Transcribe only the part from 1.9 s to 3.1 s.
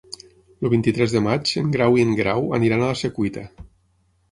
i en Guerau aniran a la